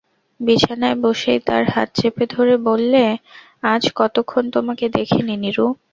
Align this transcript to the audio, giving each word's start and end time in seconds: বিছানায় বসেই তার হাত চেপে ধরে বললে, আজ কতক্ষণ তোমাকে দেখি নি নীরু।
বিছানায় 0.39 0.97
বসেই 1.03 1.39
তার 1.47 1.63
হাত 1.73 1.89
চেপে 1.95 2.25
ধরে 2.35 2.55
বললে, 2.67 3.03
আজ 3.63 3.83
কতক্ষণ 3.95 4.43
তোমাকে 4.55 4.85
দেখি 4.97 5.19
নি 5.21 5.35
নীরু। 5.43 5.67